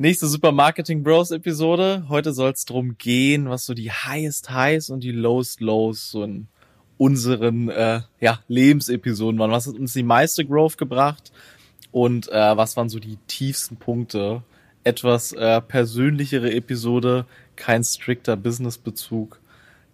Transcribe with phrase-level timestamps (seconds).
[0.00, 2.04] Nächste Super Marketing Bros Episode.
[2.08, 6.22] Heute soll es darum gehen, was so die Highest Highs und die Lowest Lows so
[6.22, 6.46] in
[6.98, 9.50] unseren äh, ja, Lebensepisoden waren.
[9.50, 11.32] Was hat uns die meiste Growth gebracht
[11.90, 14.44] und äh, was waren so die tiefsten Punkte?
[14.84, 17.26] Etwas äh, persönlichere Episode,
[17.56, 19.40] kein strikter Businessbezug,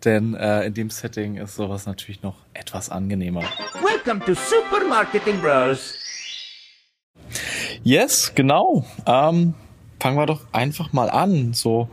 [0.04, 3.44] denn äh, in dem Setting ist sowas natürlich noch etwas angenehmer.
[3.82, 5.94] Welcome to Super Marketing Bros.
[7.82, 8.84] Yes, genau.
[9.06, 9.54] Ähm,
[10.00, 11.52] fangen wir doch einfach mal an.
[11.54, 11.88] So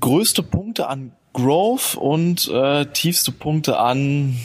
[0.00, 4.36] größte Punkte an Growth und äh, tiefste Punkte an,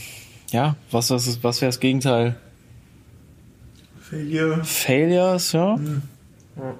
[0.52, 2.36] ja, was, was, was wäre das Gegenteil?
[3.99, 4.63] Failure.
[4.63, 5.75] Failures, ja.
[5.75, 6.02] Mhm.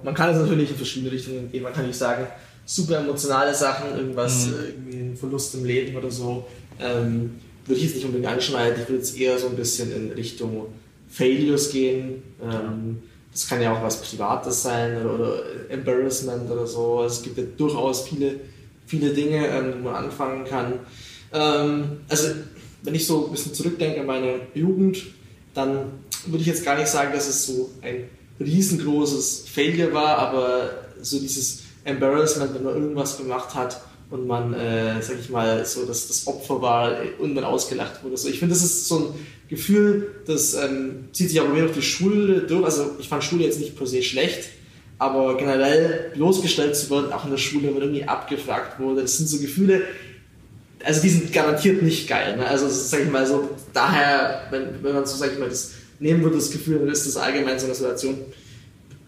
[0.04, 1.62] Man kann es natürlich in verschiedene Richtungen gehen.
[1.62, 2.26] Man kann nicht sagen,
[2.66, 4.54] super emotionale Sachen, irgendwas, mhm.
[4.54, 6.48] irgendwie ein Verlust im Leben oder so,
[6.80, 8.82] ähm, würde ich jetzt nicht unbedingt anschneiden.
[8.82, 10.68] Ich würde jetzt eher so ein bisschen in Richtung
[11.10, 12.24] Failures gehen.
[12.42, 13.02] Ähm,
[13.38, 17.04] das kann ja auch was Privates sein oder, oder Embarrassment oder so.
[17.04, 18.40] Es gibt ja durchaus viele,
[18.88, 20.80] viele Dinge, ähm, wo man anfangen kann.
[21.32, 22.30] Ähm, also,
[22.82, 25.04] wenn ich so ein bisschen zurückdenke an meine Jugend,
[25.54, 30.72] dann würde ich jetzt gar nicht sagen, dass es so ein riesengroßes Failure war, aber
[31.04, 35.86] so dieses Embarrassment, wenn man irgendwas gemacht hat und man, äh, sag ich mal, so
[35.86, 38.18] das, das Opfer war und man ausgelacht wurde.
[38.18, 39.06] So, ich finde, das ist so ein
[39.50, 42.64] Gefühl, das ähm, zieht sich aber mehr auf die Schule durch.
[42.64, 44.50] Also ich fand Schule jetzt nicht per se schlecht,
[44.98, 49.18] aber generell bloßgestellt zu werden, auch in der Schule, wenn man irgendwie abgefragt wurde, das
[49.18, 49.82] sind so Gefühle,
[50.84, 52.38] also die sind garantiert nicht geil.
[52.38, 52.48] Ne?
[52.48, 56.24] Also sag ich mal so, daher, wenn, wenn man so, sag ich mal, das nehmen
[56.24, 58.18] würde, das Gefühl, dann ist das allgemein so eine Situation,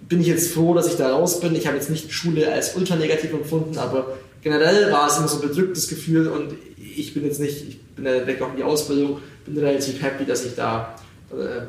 [0.10, 1.56] bin ich jetzt froh, dass ich da raus bin.
[1.56, 5.42] Ich habe jetzt nicht Schule als ultra negativ empfunden, aber generell war es immer so
[5.42, 8.64] ein bedrücktes Gefühl und ich bin jetzt nicht, ich bin ja weg auch in die
[8.64, 10.96] Ausbildung, bin relativ happy, dass ich da
[11.32, 11.62] äh,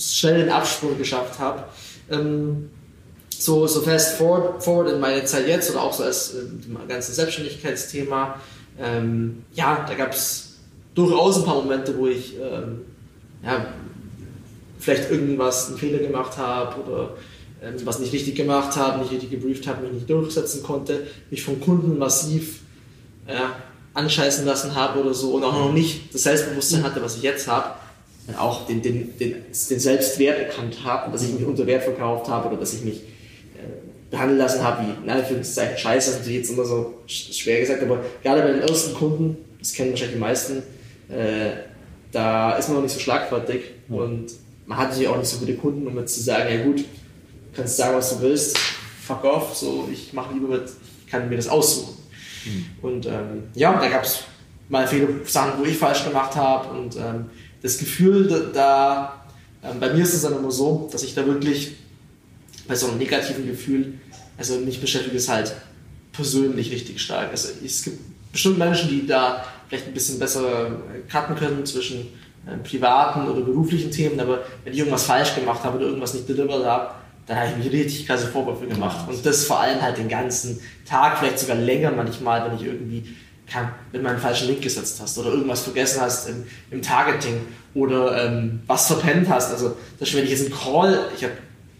[0.00, 1.64] schnell den Absprung geschafft habe.
[2.10, 2.70] Ähm,
[3.30, 7.00] so, so fast forward, forward in meine Zeit jetzt oder auch so als äh, dem
[7.00, 8.38] Selbstständigkeitsthema.
[8.78, 10.58] Ähm, ja, da gab es
[10.94, 12.82] durchaus ein paar Momente, wo ich ähm,
[13.42, 13.66] ja,
[14.78, 17.10] vielleicht irgendwas, einen Fehler gemacht habe oder
[17.84, 21.60] was nicht richtig gemacht habe, nicht richtig gebrieft habe, mich nicht durchsetzen konnte, mich vom
[21.60, 22.60] Kunden massiv
[23.28, 23.56] ja,
[23.94, 27.48] anscheißen lassen habe oder so und auch noch nicht das Selbstbewusstsein hatte, was ich jetzt
[27.48, 27.74] habe,
[28.38, 32.48] auch den, den, den, den Selbstwert erkannt habe, dass ich mich unter Wert verkauft habe
[32.48, 36.50] oder dass ich mich äh, behandeln lassen habe wie, in Anführungszeichen, Scheiße, das ist jetzt
[36.50, 40.62] immer so schwer gesagt, aber gerade bei den ersten Kunden, das kennen wahrscheinlich die meisten,
[41.08, 41.50] äh,
[42.12, 43.94] da ist man noch nicht so schlagfertig mhm.
[43.96, 44.26] und
[44.66, 46.84] man hat natürlich auch nicht so gute Kunden, um jetzt zu sagen, ja gut,
[47.60, 48.58] kannst sagen, was du willst,
[49.06, 50.64] fuck off, so, ich mache lieber mit,
[51.04, 51.94] ich kann mir das aussuchen.
[52.44, 52.66] Mhm.
[52.82, 54.24] Und ähm, ja, da gab es
[54.68, 57.26] mal viele Sachen, wo ich falsch gemacht habe und ähm,
[57.62, 58.38] das Gefühl, da,
[59.62, 61.72] da ähm, bei mir ist es dann immer so, dass ich da wirklich
[62.66, 63.94] bei so einem negativen Gefühl,
[64.38, 65.54] also mich beschäftigt es halt
[66.12, 67.30] persönlich richtig stark.
[67.30, 67.98] Also es gibt
[68.32, 70.70] bestimmt Menschen, die da vielleicht ein bisschen besser
[71.10, 72.08] cutten können zwischen
[72.46, 76.28] äh, privaten oder beruflichen Themen, aber wenn ich irgendwas falsch gemacht habe oder irgendwas nicht
[76.28, 76.94] delivered habe,
[77.30, 79.08] dann habe ich mich richtig krasse Vorwürfe gemacht.
[79.08, 83.04] Und das vor allem halt den ganzen Tag, vielleicht sogar länger manchmal, wenn ich irgendwie,
[83.46, 87.40] kann, wenn man einen falschen Link gesetzt hast oder irgendwas vergessen hast im, im Targeting
[87.72, 89.52] oder ähm, was verpennt hast.
[89.52, 91.34] Also, dass wenn ich jetzt einen Call, ich habe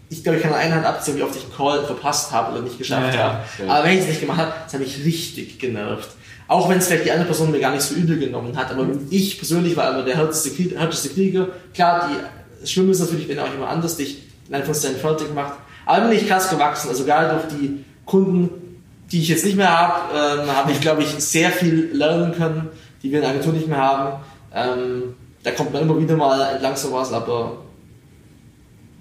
[0.07, 2.53] ich glaube, ich kann an einer Hand abzählen, wie oft ich einen Call verpasst habe
[2.53, 3.43] oder nicht geschafft ja, habe.
[3.59, 3.73] Ja.
[3.73, 6.11] Aber wenn ich es nicht gemacht habe, das hat mich richtig genervt.
[6.47, 8.87] Auch wenn es vielleicht die andere Person mir gar nicht so übel genommen hat, aber
[9.09, 11.49] ich persönlich war immer der härteste, härteste Krieger.
[11.73, 15.53] Klar, die, das Schlimme ist natürlich, wenn auch jemand anders dich in Anführungszeichen fertig macht.
[15.85, 16.89] Aber bin ich krass gewachsen.
[16.89, 21.03] Also gerade durch die Kunden, die ich jetzt nicht mehr habe, ähm, habe ich, glaube
[21.03, 22.69] ich, sehr viel lernen können,
[23.01, 24.21] die wir in der Agentur nicht mehr haben.
[24.53, 27.59] Ähm, da kommt man immer wieder mal entlang sowas, aber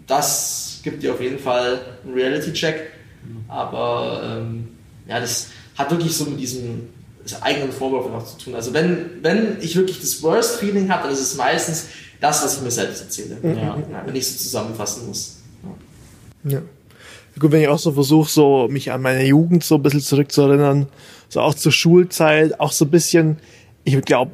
[0.06, 2.93] das gibt dir auf jeden Fall einen Reality-Check.
[3.49, 4.69] Aber ähm,
[5.09, 6.89] ja, das hat wirklich so mit diesem
[7.41, 8.55] eigenen Vorwürfen auch zu tun.
[8.55, 11.87] Also wenn, wenn ich wirklich das Worst Feeling habe, dann ist es meistens
[12.21, 13.39] das, was ich mir selbst erzähle.
[13.43, 15.40] Ja, wenn ich so zusammenfassen muss.
[16.45, 16.62] Ja.
[17.39, 20.89] Gut, wenn ich auch so versuche, so mich an meine Jugend so ein bisschen zurückzuerinnern,
[21.28, 23.39] so auch zur Schulzeit, auch so ein bisschen,
[23.84, 24.33] ich glaube,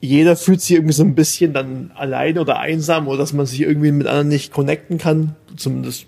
[0.00, 3.60] jeder fühlt sich irgendwie so ein bisschen dann alleine oder einsam oder dass man sich
[3.60, 5.36] irgendwie mit anderen nicht connecten kann.
[5.56, 6.06] Zumindest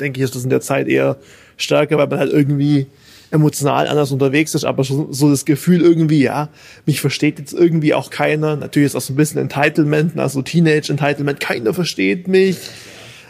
[0.00, 1.16] denke ich, ist das in der Zeit eher
[1.56, 2.86] stärker, weil man halt irgendwie
[3.30, 6.50] emotional anders unterwegs ist, aber so, so das Gefühl irgendwie, ja,
[6.84, 8.56] mich versteht jetzt irgendwie auch keiner.
[8.56, 12.58] Natürlich ist auch so ein bisschen Entitlement, also Teenage-Entitlement, keiner versteht mich.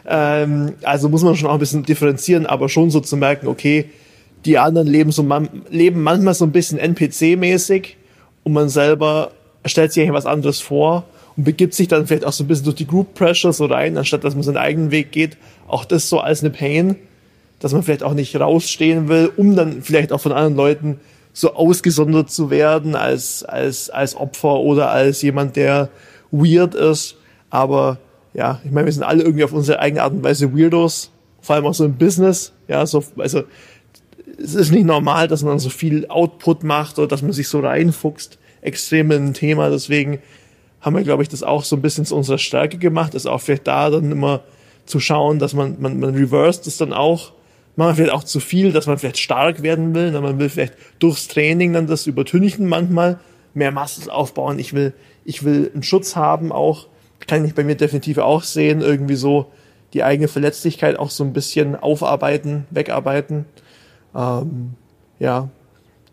[0.07, 3.87] Ähm, also muss man schon auch ein bisschen differenzieren, aber schon so zu merken, okay,
[4.45, 7.95] die anderen leben so man, leben manchmal so ein bisschen NPC-mäßig
[8.43, 9.31] und man selber
[9.65, 11.05] stellt sich eigentlich was anderes vor
[11.37, 13.97] und begibt sich dann vielleicht auch so ein bisschen durch die Group Pressure so rein,
[13.97, 15.37] anstatt dass man seinen eigenen Weg geht.
[15.69, 16.97] Auch das so als eine Pain
[17.63, 21.01] dass man vielleicht auch nicht rausstehen will, um dann vielleicht auch von anderen Leuten
[21.33, 25.89] so ausgesondert zu werden als, als, als Opfer oder als jemand, der
[26.33, 27.15] weird ist.
[27.51, 27.99] Aber
[28.35, 31.57] ja, ich meine, wir sind alle irgendwie auf unsere eigene Art und Weise Weirdos, vor
[31.57, 32.53] allem auch so im Business.
[32.69, 33.43] Ja, so, also
[34.39, 37.61] es ist nicht normal, dass man so viel Output macht oder dass man sich so
[37.61, 39.71] reinfuchst, extrem in ein Thema.
[39.71, 40.21] Deswegen
[40.81, 43.41] haben wir, glaube ich, das auch so ein bisschen zu unserer Stärke gemacht, ist auch
[43.41, 44.43] vielleicht da dann immer
[44.87, 47.33] zu schauen, dass man, man, man reversed es dann auch,
[47.77, 51.29] man vielleicht auch zu viel, dass man vielleicht stark werden will, man will vielleicht durchs
[51.29, 53.19] Training dann das übertünchen manchmal,
[53.55, 54.93] mehr Muskeln aufbauen, ich will,
[55.25, 56.89] ich will einen Schutz haben auch,
[57.27, 59.47] kann ich bei mir definitiv auch sehen, irgendwie so
[59.93, 63.45] die eigene Verletzlichkeit auch so ein bisschen aufarbeiten, wegarbeiten,
[64.15, 64.75] ähm,
[65.19, 65.49] ja,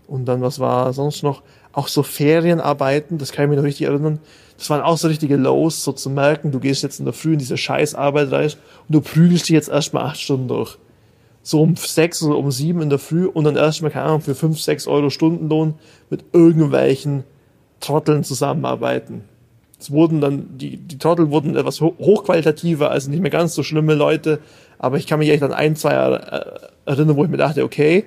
[0.08, 3.88] und dann was war sonst noch, auch so Ferienarbeiten, das kann ich mich noch richtig
[3.88, 4.20] erinnern,
[4.58, 7.34] das waren auch so richtige Lows, so zu merken, du gehst jetzt in der Früh
[7.34, 8.52] in diese Scheißarbeit rein
[8.88, 10.78] und du prügelst dich jetzt erstmal acht Stunden durch.
[11.42, 14.36] So um sechs oder um sieben in der Früh und dann erstmal, keine Ahnung, für
[14.36, 15.76] fünf, sechs Euro Stundenlohn
[16.10, 17.24] mit irgendwelchen
[17.80, 19.24] Trotteln zusammenarbeiten.
[19.80, 23.94] Es wurden dann, die, die Trottel wurden etwas hochqualitativer, also nicht mehr ganz so schlimme
[23.94, 24.40] Leute,
[24.78, 27.64] aber ich kann mich echt an ein, zwei Jahre äh, erinnern, wo ich mir dachte,
[27.64, 28.06] okay,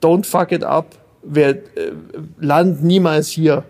[0.00, 1.92] don't fuck it up, wer, äh,
[2.38, 3.64] land niemals hier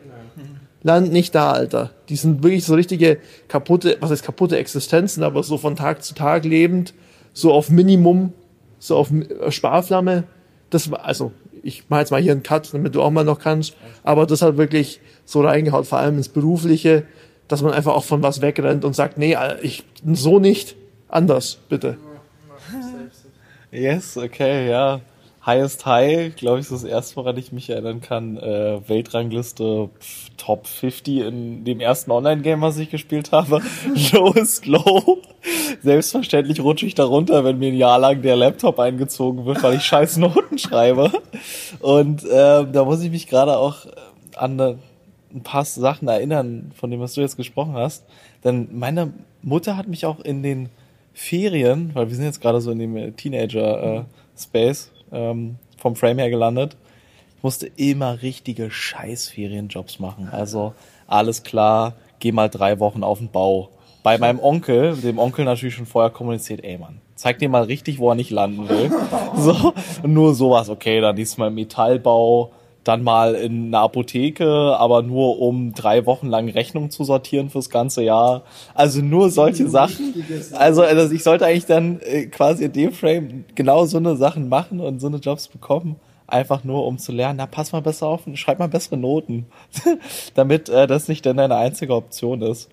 [0.82, 1.91] land nicht da, Alter.
[2.08, 3.19] Die sind wirklich so richtige
[3.49, 6.94] kaputte, was heißt kaputte Existenzen, aber so von Tag zu Tag lebend,
[7.32, 8.32] so auf Minimum,
[8.79, 9.11] so auf
[9.50, 10.25] Sparflamme.
[10.70, 13.38] Das war, also, ich mach jetzt mal hier einen Cut, damit du auch mal noch
[13.38, 17.04] kannst, aber das hat wirklich so reingehaut, vor allem ins Berufliche,
[17.48, 20.76] dass man einfach auch von was wegrennt und sagt, nee, ich, so nicht,
[21.08, 21.96] anders, bitte.
[23.70, 25.00] Yes, okay, ja.
[25.44, 28.37] Highest High, glaube ich, ist das erste, woran ich mich erinnern kann.
[28.37, 33.62] Äh, Weltrangliste pf, Top 50 in dem ersten Online-Game, was ich gespielt habe.
[34.12, 35.19] Lowest Low.
[35.82, 39.76] Selbstverständlich rutsche ich da runter, wenn mir ein Jahr lang der Laptop eingezogen wird, weil
[39.76, 41.10] ich scheiß Noten schreibe.
[41.81, 43.87] Und äh, da muss ich mich gerade auch
[44.37, 48.04] an ein paar Sachen erinnern, von dem, was du jetzt gesprochen hast.
[48.44, 50.69] Denn meine Mutter hat mich auch in den
[51.14, 56.30] Ferien, weil wir sind jetzt gerade so in dem Teenager-Space, äh, ähm, vom Frame her
[56.30, 56.76] gelandet.
[57.36, 60.28] Ich musste immer richtige Scheiß-Ferienjobs machen.
[60.30, 60.74] Also
[61.06, 63.70] alles klar, geh mal drei Wochen auf den Bau.
[64.02, 67.98] Bei meinem Onkel, dem Onkel natürlich schon vorher kommuniziert, ey Mann, zeig dir mal richtig,
[67.98, 68.90] wo er nicht landen will.
[69.36, 72.50] So, nur sowas, okay, dann diesmal Metallbau,
[72.84, 77.68] dann mal in einer Apotheke, aber nur um drei Wochen lang Rechnung zu sortieren fürs
[77.68, 78.42] ganze Jahr.
[78.74, 80.24] Also nur solche Sachen.
[80.52, 84.48] Also, also ich sollte eigentlich dann äh, quasi in dem Frame genau so eine Sachen
[84.48, 85.96] machen und so eine Jobs bekommen.
[86.26, 89.46] Einfach nur, um zu lernen, na, pass mal besser auf und schreib mal bessere Noten.
[90.34, 92.70] Damit äh, das nicht dann deine einzige Option ist.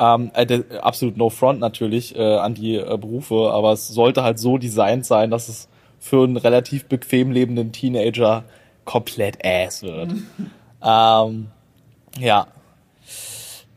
[0.00, 4.38] Ähm, äh, absolut no front natürlich äh, an die äh, Berufe, aber es sollte halt
[4.38, 5.68] so designt sein, dass es
[5.98, 8.44] für einen relativ bequem lebenden Teenager
[8.88, 10.14] komplett ass wird.
[10.82, 11.48] ähm,
[12.18, 12.46] ja.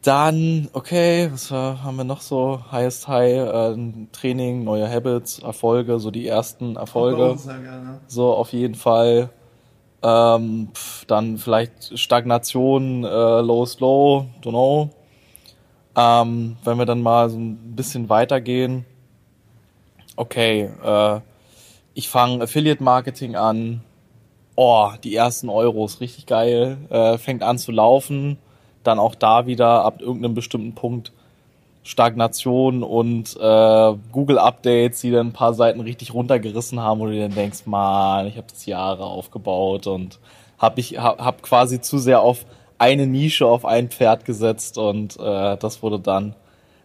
[0.03, 2.61] Dann, okay, was haben wir noch so?
[2.71, 3.77] Highest High, äh,
[4.13, 7.37] Training, neue Habits, Erfolge, so die ersten Erfolge.
[8.07, 9.29] So auf jeden Fall.
[10.01, 14.89] Ähm, pf, dann vielleicht Stagnation, äh, Low Slow, don't know.
[15.95, 18.85] Ähm, wenn wir dann mal so ein bisschen weitergehen.
[20.15, 21.19] Okay, äh,
[21.93, 23.83] ich fange Affiliate Marketing an,
[24.55, 28.37] oh, die ersten Euros, richtig geil, äh, fängt an zu laufen,
[28.83, 31.11] dann auch da wieder ab irgendeinem bestimmten Punkt
[31.83, 37.33] Stagnation und äh, Google-Updates, die dann ein paar Seiten richtig runtergerissen haben, wo du dann
[37.33, 40.19] denkst, man, ich habe das Jahre aufgebaut und
[40.59, 42.45] habe ich hab, hab quasi zu sehr auf
[42.77, 46.35] eine Nische, auf ein Pferd gesetzt und äh, das wurde dann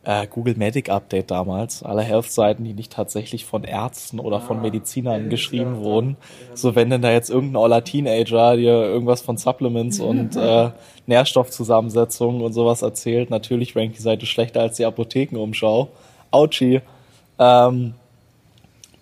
[0.06, 5.28] äh, Google Medic Update damals, alle Health-Seiten, die nicht tatsächlich von Ärzten oder von Medizinern
[5.28, 6.16] geschrieben wurden.
[6.54, 10.70] So wenn denn da jetzt irgendein oller Teenager dir irgendwas von Supplements und äh,
[11.06, 15.88] Nährstoffzusammensetzungen und sowas erzählt, natürlich rankt die Seite schlechter als die Apothekenumschau.
[16.30, 16.82] Autschi.
[17.40, 17.94] Ähm,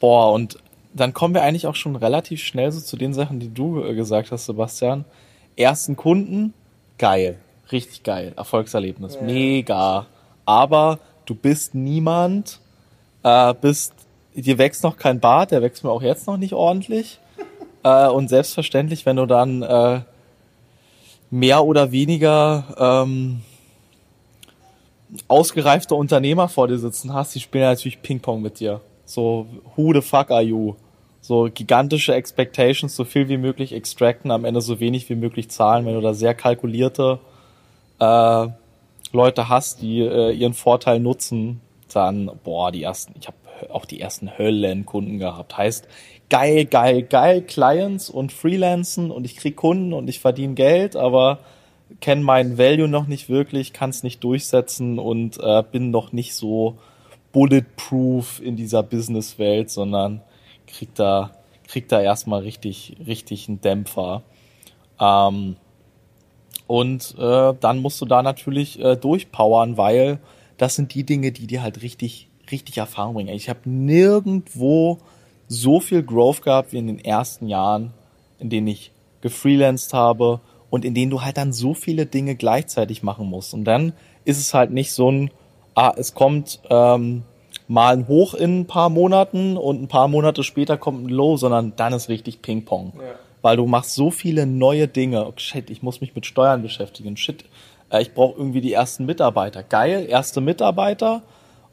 [0.01, 0.59] boah, und
[0.95, 3.95] dann kommen wir eigentlich auch schon relativ schnell so zu den Sachen, die du äh,
[3.95, 5.05] gesagt hast, Sebastian.
[5.55, 6.55] Ersten Kunden,
[6.97, 7.39] geil.
[7.71, 8.33] Richtig geil.
[8.37, 9.21] Erfolgserlebnis.
[9.21, 10.07] Mega
[10.45, 12.61] aber du bist niemand,
[13.23, 13.95] äh, bist,
[14.35, 17.19] dir wächst noch kein Bart, der wächst mir auch jetzt noch nicht ordentlich.
[17.87, 20.01] Äh, und selbstverständlich, wenn du dann äh,
[21.31, 23.43] mehr oder weniger ähm,
[25.29, 28.81] ausgereifte Unternehmer vor dir sitzen hast, die spielen natürlich Ping-Pong mit dir.
[29.05, 29.47] So,
[29.77, 30.77] who the fuck are you?
[31.21, 35.85] So gigantische Expectations, so viel wie möglich extracten, am Ende so wenig wie möglich zahlen,
[35.87, 37.19] wenn du da sehr kalkulierte
[37.99, 38.47] äh,
[39.15, 41.61] Leute hast, die äh, ihren Vorteil nutzen,
[41.93, 43.37] dann, boah, die ersten, ich habe
[43.71, 45.57] auch die ersten Höllenkunden gehabt.
[45.57, 45.89] Heißt,
[46.29, 51.39] geil, geil, geil, Clients und Freelancen und ich krieg Kunden und ich verdiene Geld, aber
[52.01, 56.35] kenne meinen Value noch nicht wirklich, kann es nicht durchsetzen und äh, bin noch nicht
[56.35, 56.79] so
[57.33, 60.23] bulletproof in dieser Businesswelt, sondern
[60.67, 61.33] krieg da,
[61.69, 64.23] krieg da erstmal richtig, richtig einen Dämpfer.
[65.01, 65.57] Ähm,
[66.67, 70.19] und äh, dann musst du da natürlich äh, durchpowern, weil
[70.57, 73.35] das sind die Dinge, die dir halt richtig, richtig Erfahrung bringen.
[73.35, 74.99] Ich habe nirgendwo
[75.49, 77.93] so viel Growth gehabt wie in den ersten Jahren,
[78.39, 80.41] in denen ich gefreelanced habe
[80.71, 83.55] und in denen du halt dann so viele Dinge gleichzeitig machen musst.
[83.55, 83.93] Und dann
[84.25, 85.31] ist es halt nicht so ein,
[85.75, 87.23] ah, es kommt ähm,
[87.69, 91.37] mal ein Hoch in ein paar Monaten und ein paar Monate später kommt ein Low,
[91.37, 92.95] sondern dann ist richtig Ping-Pong.
[92.97, 93.15] Ja.
[93.45, 95.27] Weil du machst so viele neue Dinge.
[95.27, 97.19] Oh, shit, ich muss mich mit Steuern beschäftigen.
[97.19, 97.45] Shit,
[97.91, 99.63] äh, ich brauche irgendwie die ersten Mitarbeiter.
[99.63, 101.21] Geil, erste Mitarbeiter.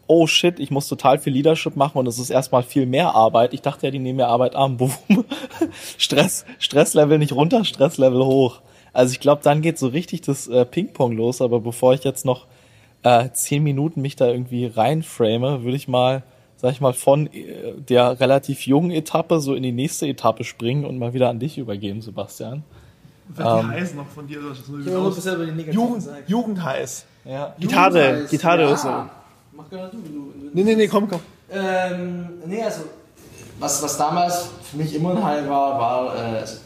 [0.06, 3.54] Oh shit, ich muss total viel Leadership machen und es ist erstmal viel mehr Arbeit.
[3.54, 4.76] Ich dachte ja, die nehmen mir Arbeit an.
[4.76, 4.92] Boom.
[5.98, 8.60] Stress, Stresslevel nicht runter, Stresslevel hoch.
[8.92, 11.42] Also ich glaube, dann geht so richtig das äh, Ping-Pong los.
[11.42, 12.48] Aber bevor ich jetzt noch
[13.04, 16.24] äh, zehn Minuten mich da irgendwie reinframe, würde ich mal,
[16.62, 20.86] sag ich mal, von äh, der relativ jungen Etappe so in die nächste Etappe springen
[20.86, 22.64] und mal wieder an dich übergeben, Sebastian.
[23.30, 24.40] Was ähm, die heiß noch von dir?
[24.42, 25.26] Das so ja, aus.
[25.26, 27.06] Über die Jugend, Jugendheiß.
[27.26, 27.56] Ja.
[27.60, 28.74] Gitarre, Jugendheiß, Gitarre ja.
[28.74, 28.90] ist so.
[29.54, 30.50] Mach gerne du, du, du.
[30.54, 31.22] Nee, nee, nee, komm, komm.
[31.52, 32.82] Ähm, nee, also,
[33.60, 36.58] was, was damals für mich immer ein High war, war äh, also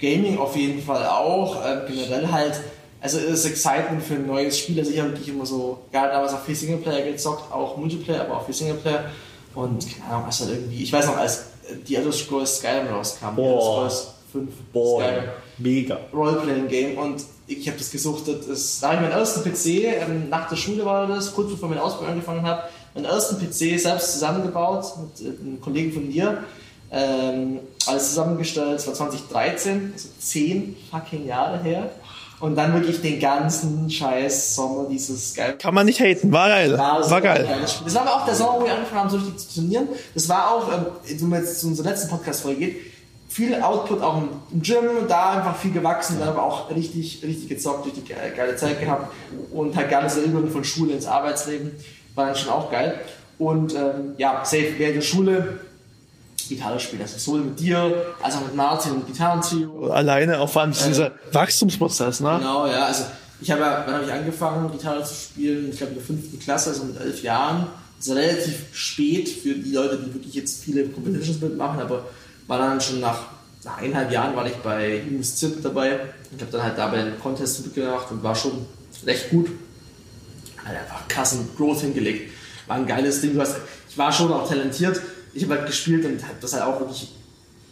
[0.00, 1.64] Gaming auf jeden Fall auch.
[1.64, 2.60] Äh, generell halt
[3.00, 4.78] also das Excitement für ein neues Spiel.
[4.78, 8.38] Also ich habe wirklich immer so, gerade damals auch viel Singleplayer gezockt, auch Multiplayer, aber
[8.38, 9.04] auch viel Singleplayer.
[9.56, 11.46] Und keine Ahnung, was halt irgendwie, ich weiß noch, als
[11.88, 13.48] die Elder Scrolls Skyrim rauskam, Boah.
[13.48, 15.24] Elder Scrolls 5 Boah, Skyrim.
[15.58, 15.98] Mega.
[16.12, 18.44] Roleplaying Game und ich habe das gesuchtet.
[18.48, 21.68] Das, da habe ich meinen ersten PC, ähm, nach der Schule war das, kurz bevor
[21.68, 26.10] ich meine Ausbildung angefangen habe, meinen ersten PC selbst zusammengebaut mit äh, einem Kollegen von
[26.10, 26.44] dir.
[26.90, 31.90] Ähm, alles zusammengestellt, es war 2013, also 10 fucking Jahre her.
[32.38, 35.56] Und dann wirklich den ganzen scheiß Sommer dieses geil.
[35.58, 36.76] Kann man nicht haten, war geil.
[36.76, 37.48] War, war geil.
[37.62, 39.88] Das war aber auch der Sommer, wo wir angefangen haben, so richtig zu trainieren.
[40.14, 40.86] Das war auch, ähm,
[41.18, 42.76] wenn man jetzt zu unserer letzten Podcast-Folge geht,
[43.28, 47.86] viel Output auch im Gym, da einfach viel gewachsen, dann aber auch richtig, richtig gezockt,
[47.86, 49.12] richtig geile Zeit gehabt
[49.52, 51.72] und halt so Übergang von Schule ins Arbeitsleben,
[52.14, 53.00] war dann schon auch geil.
[53.38, 55.60] Und ähm, ja, safe während der Schule
[56.48, 57.02] Gitarre spielen.
[57.02, 59.90] Also sowohl mit dir als auch mit Martin und Gitarrentrio.
[59.90, 62.36] Alleine auch vor allem äh, dieser Wachstumsprozess, ne?
[62.38, 62.86] Genau, ja.
[62.86, 63.04] Also
[63.40, 65.70] ich habe ja, wann habe ich angefangen, Gitarre zu spielen?
[65.70, 67.66] Ich glaube in der fünften Klasse, also mit elf Jahren.
[67.98, 72.04] Das ist relativ spät für die Leute, die wirklich jetzt viele Competitions mitmachen, aber
[72.46, 73.24] war dann schon nach,
[73.64, 76.00] nach eineinhalb Jahren war ich bei Junis Zip dabei.
[76.34, 78.66] Ich habe dann halt dabei einen Contest mitgemacht und war schon
[79.04, 79.48] recht gut.
[80.64, 82.32] Halt einfach krassen Growth hingelegt.
[82.66, 83.34] War ein geiles Ding.
[83.34, 83.56] Du hast,
[83.88, 85.00] ich war schon auch talentiert,
[85.36, 87.12] ich habe halt gespielt und habe das halt auch wirklich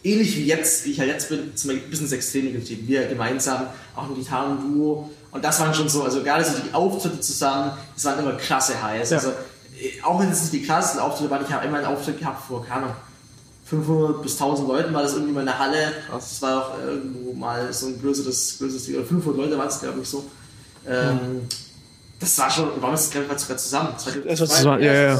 [0.03, 2.87] ähnlich wie jetzt, wie ich halt jetzt bin, zum Beispiel Business Extreme getrieben.
[2.87, 5.09] Wir gemeinsam, auch ein Gitarrenduo.
[5.31, 8.81] Und das waren schon so, also gerade so die Auftritte zusammen, das waren immer klasse
[8.81, 9.09] Highs.
[9.09, 9.17] Ja.
[9.17, 12.19] Also, äh, auch wenn es nicht die krassesten Auftritte waren, ich habe immer einen Auftritt
[12.19, 12.95] gehabt vor, keine Ahnung,
[13.65, 15.91] 500 bis 1000 Leuten war das irgendwie mal in der Halle.
[16.11, 20.01] Das war auch irgendwo mal so ein größeres, größeres oder 500 Leute waren es, glaube
[20.01, 20.23] ich, so.
[20.87, 21.41] Ähm, mhm.
[22.19, 23.89] Das war schon, waren wir glaube ich, sogar zusammen.
[23.95, 25.19] Das war, das war zusammen, ja, ja.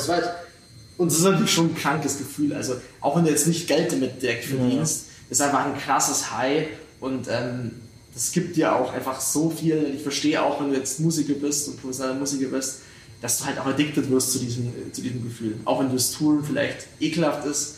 [0.97, 2.53] Und das ist natürlich schon ein krankes Gefühl.
[2.53, 5.31] Also, auch wenn du jetzt nicht Geld damit direkt verdienst, ja.
[5.31, 6.67] ist einfach ein krasses High
[6.99, 7.71] und ähm,
[8.13, 9.91] das gibt dir auch einfach so viel.
[9.93, 12.79] Ich verstehe auch, wenn du jetzt Musiker bist und professioneller Musiker bist,
[13.21, 15.55] dass du halt auch addicted wirst zu diesem, zu diesem Gefühl.
[15.65, 17.75] Auch wenn das Tool vielleicht ekelhaft ist,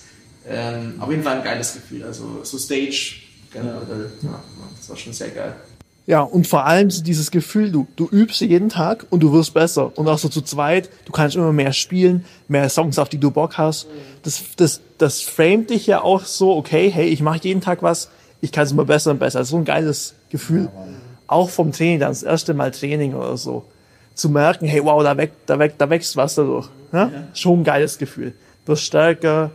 [0.47, 2.03] ähm, auf jeden Fall ein geiles Gefühl.
[2.03, 3.15] Also so Stage,
[3.51, 4.43] generell, ja,
[4.77, 5.55] das war schon sehr geil.
[6.07, 9.91] Ja, und vor allem dieses Gefühl, du, du übst jeden Tag und du wirst besser.
[9.97, 13.29] Und auch so zu zweit, du kannst immer mehr spielen, mehr Songs, auf die du
[13.29, 13.87] Bock hast.
[14.23, 18.09] Das, das, das framet dich ja auch so, okay, hey, ich mache jeden Tag was,
[18.39, 19.43] ich kann es immer besser und besser.
[19.43, 20.69] So ein geiles Gefühl.
[21.27, 23.65] auch vom Training, dann das erste Mal Training oder so.
[24.13, 26.69] Zu merken, hey, wow, da, wächst, da, wächst, da wächst was dadurch.
[26.93, 27.11] Ja?
[27.33, 28.33] Schon ein geiles Gefühl.
[28.65, 29.51] Du wirst stärker,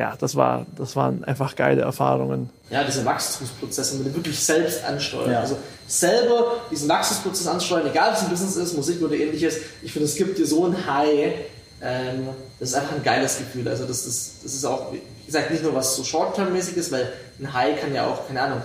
[0.00, 2.48] ja, das war, das waren einfach geile Erfahrungen.
[2.70, 5.30] Ja, diese Wachstumsprozesse, wenn du wirklich selbst ansteuern.
[5.30, 5.40] Ja.
[5.40, 9.58] Also selber diesen Wachstumsprozess ansteuern, egal ob es ein Business ist, Musik oder ähnliches.
[9.82, 11.34] Ich finde, es gibt dir so ein High.
[11.82, 12.28] Ähm,
[12.58, 13.68] das ist einfach ein geiles Gefühl.
[13.68, 17.12] Also das, das, das ist auch, wie gesagt, nicht nur was so short-term-mäßig ist, weil
[17.38, 18.62] ein High kann ja auch, keine Ahnung,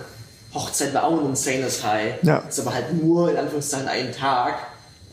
[0.54, 2.14] Hochzeit war auch ein insanes High.
[2.22, 2.38] Ja.
[2.48, 4.54] Ist aber halt nur in Anführungszeichen einen Tag.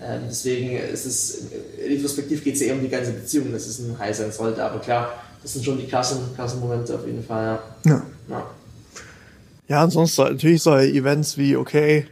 [0.02, 1.48] Ähm, deswegen ist es,
[1.86, 4.64] retrospektiv geht es ja eher um die ganze Beziehung, dass es ein High sein sollte.
[4.64, 7.60] Aber klar, das sind schon die klassen, klassen Momente auf jeden Fall.
[7.86, 7.92] Ja.
[7.92, 8.02] ja.
[8.30, 8.46] ja.
[9.68, 12.06] Ja, und sonst natürlich solche Events wie, okay,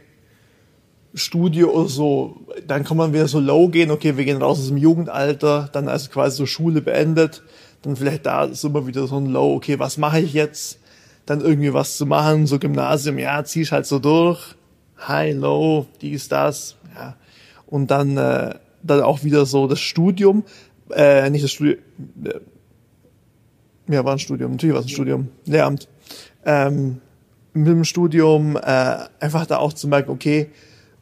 [1.14, 2.36] Studio oder so,
[2.66, 5.88] dann kann man wieder so low gehen, okay, wir gehen raus aus dem Jugendalter, dann
[5.88, 7.42] also quasi so Schule beendet,
[7.82, 10.78] dann vielleicht da ist immer wieder so ein Low, okay, was mache ich jetzt?
[11.26, 14.56] Dann irgendwie was zu machen, so Gymnasium, ja, ziehst halt so durch,
[15.06, 17.16] High, Low, dies, das, ja.
[17.66, 20.44] Und dann, äh, dann auch wieder so das Studium,
[20.90, 21.78] äh, nicht das Studium,
[22.24, 22.40] äh,
[23.88, 25.88] ja, war ein Studium, natürlich war es ein Studium, Lehramt.
[26.44, 27.00] Ähm,
[27.54, 30.50] mit dem Studium äh, einfach da auch zu merken, okay,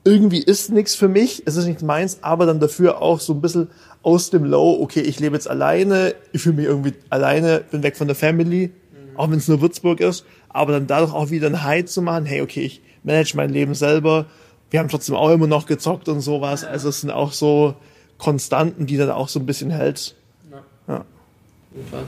[0.05, 3.41] irgendwie ist nichts für mich, es ist nicht meins, aber dann dafür auch so ein
[3.41, 3.69] bisschen
[4.03, 7.97] aus dem Low, okay, ich lebe jetzt alleine, ich fühle mich irgendwie alleine, bin weg
[7.97, 8.73] von der Family,
[9.17, 12.25] auch wenn es nur Würzburg ist, aber dann dadurch auch wieder ein High zu machen,
[12.25, 14.27] hey, okay, ich manage mein Leben selber,
[14.71, 17.75] wir haben trotzdem auch immer noch gezockt und sowas, also es sind auch so
[18.17, 20.15] Konstanten, die dann auch so ein bisschen hält.
[20.89, 21.05] Ja.
[21.75, 22.05] Jeden Fall.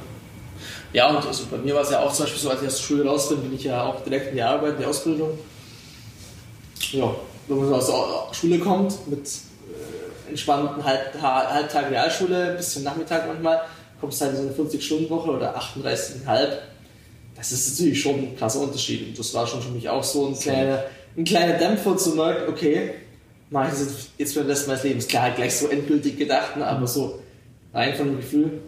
[0.93, 2.77] Ja, und also bei mir war es ja auch zum Beispiel so, als ich aus
[2.77, 5.39] der Schule raus bin, bin ich ja auch direkt in die Arbeit, in die Ausbildung.
[6.93, 7.15] Ja,
[7.49, 13.27] wenn man so aus der Schule kommt, mit äh, entspannten Halb Halbtag Realschule, bisschen Nachmittag
[13.27, 13.63] manchmal,
[14.01, 16.59] kommst halt in so eine 40-Stunden-Woche oder 38,5.
[17.37, 19.09] Das ist natürlich schon ein krasser Unterschied.
[19.09, 20.85] Und das war schon für mich auch so ein kleiner,
[21.17, 22.95] ein kleiner Dämpfer zu merken, okay,
[23.49, 25.09] mache ich das jetzt für den Rest meines Lebens.
[25.09, 27.21] Klar, gleich so endgültig gedacht, ne, aber so
[27.73, 28.61] rein von dem Gefühl,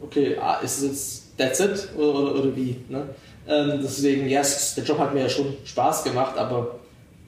[0.00, 2.76] okay, ah, ist es jetzt that's it oder, oder, oder wie.
[2.88, 3.08] Ne?
[3.48, 6.78] Ähm, deswegen, ja, yes, der Job hat mir ja schon Spaß gemacht, aber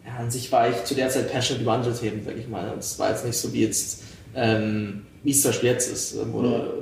[0.04, 2.70] ja, an sich war ich zu der Zeit passionate über andere Themen, sag ich mal.
[2.72, 4.02] Und es war jetzt nicht so wie jetzt,
[4.34, 6.14] ähm, wie es zum Beispiel jetzt ist.
[6.14, 6.72] Ähm, oder, oder,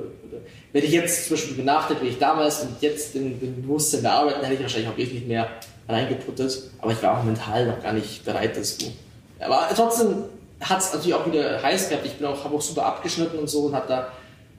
[0.73, 4.13] wenn ich jetzt zum Beispiel benachdenke, wie ich damals und jetzt den, den Bewusstsein der
[4.13, 5.49] Arbeit, hätte ich wahrscheinlich auch wesentlich mehr
[5.87, 8.91] reingeputtet, aber ich war auch mental noch gar nicht bereit dazu.
[9.39, 10.25] Aber trotzdem
[10.59, 12.05] hat es natürlich auch wieder heiß gehabt.
[12.05, 14.11] Ich bin auch, habe auch super abgeschnitten und so und habe da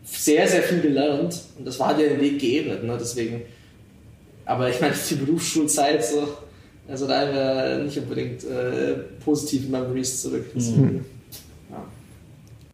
[0.04, 2.96] sehr, sehr viel gelernt und das war dir den Weg geebnet, ne?
[2.98, 3.42] deswegen.
[4.44, 6.26] Aber ich meine, die Berufsschulzeit, so,
[6.88, 10.46] also da haben wir nicht unbedingt äh, positive Memories zurück.
[10.54, 11.04] Mhm.
[11.70, 11.84] Ja.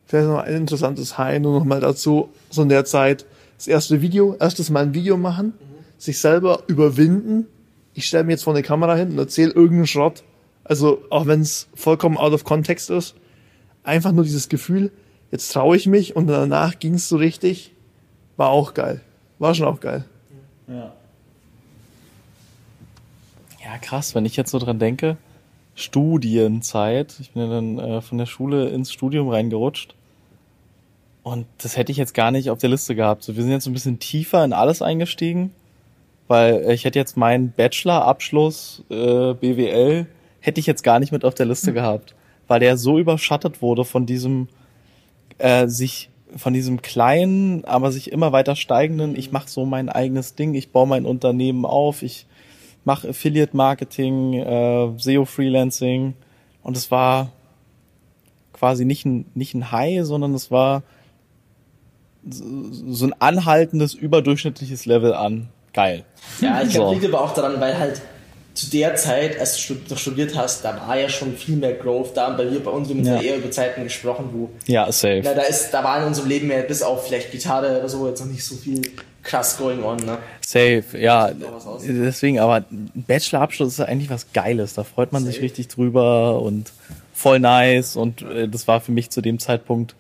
[0.07, 3.27] Vielleicht noch ein interessantes High, nur noch mal dazu, so in der Zeit,
[3.57, 5.85] das erste Video, erstes Mal ein Video machen, mhm.
[5.99, 7.47] sich selber überwinden.
[7.95, 10.23] Ich stelle mir jetzt vor eine Kamera hin und erzähle irgendeinen Schrott.
[10.63, 13.15] Also auch wenn es vollkommen out of context ist,
[13.83, 14.91] einfach nur dieses Gefühl,
[15.31, 17.73] jetzt traue ich mich und danach ging es so richtig.
[18.37, 19.01] War auch geil.
[19.39, 20.05] War schon auch geil.
[20.69, 20.93] Ja.
[23.63, 25.17] Ja, krass, wenn ich jetzt so dran denke.
[25.75, 27.17] Studienzeit.
[27.21, 29.95] Ich bin ja dann äh, von der Schule ins Studium reingerutscht.
[31.23, 33.23] Und das hätte ich jetzt gar nicht auf der Liste gehabt.
[33.23, 35.53] So, wir sind jetzt so ein bisschen tiefer in alles eingestiegen,
[36.29, 40.07] weil ich hätte jetzt meinen Bachelor-Abschluss äh, BWL
[40.41, 41.77] hätte ich jetzt gar nicht mit auf der Liste mhm.
[41.77, 42.15] gehabt,
[42.47, 44.49] weil der so überschattet wurde von diesem
[45.39, 50.35] äh, sich von diesem kleinen, aber sich immer weiter steigenden, ich mache so mein eigenes
[50.35, 52.27] Ding, ich baue mein Unternehmen auf, ich
[52.85, 56.15] mache Affiliate Marketing, äh, SEO Freelancing
[56.63, 57.31] und es war
[58.53, 60.83] quasi nicht ein, nicht ein High, sondern es war
[62.27, 65.51] so ein anhaltendes, überdurchschnittliches Level an.
[65.73, 66.05] Geil.
[66.41, 66.93] Ja, ich glaube, so.
[66.95, 68.01] liegt aber auch daran, weil halt
[68.55, 72.29] zu der Zeit, als du studiert hast, da war ja schon viel mehr Growth da.
[72.29, 73.21] Und bei, mir, bei uns, wir haben ja.
[73.21, 74.49] eher über Zeiten gesprochen, wo.
[74.67, 75.23] Ja, safe.
[75.25, 78.09] Na, da, ist, da war in unserem Leben ja bis auf vielleicht Gitarre oder so
[78.09, 78.81] jetzt noch nicht so viel
[79.25, 80.19] krass going on, ne?
[80.41, 81.33] Safe, ja.
[81.83, 82.65] Deswegen, aber
[82.95, 84.75] Bachelorabschluss ist eigentlich was Geiles.
[84.75, 85.33] Da freut man Safe.
[85.33, 86.71] sich richtig drüber und
[87.13, 87.97] voll nice.
[87.97, 89.97] Und äh, das war für mich zu dem Zeitpunkt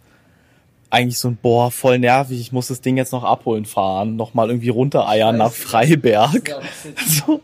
[0.94, 4.48] eigentlich so ein, boah, voll nervig, ich muss das Ding jetzt noch abholen fahren, nochmal
[4.48, 6.54] irgendwie runtereiern nach Freiberg.
[7.06, 7.40] So,